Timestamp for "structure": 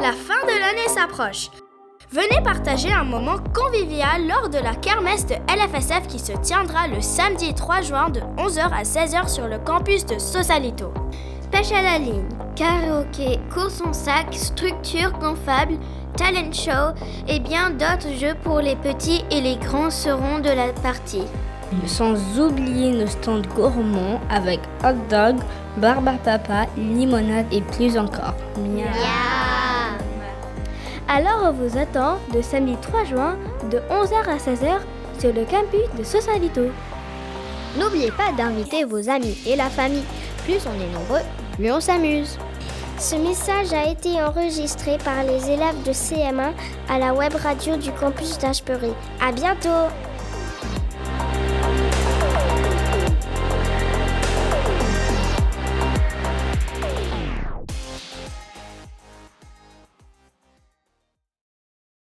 14.32-15.10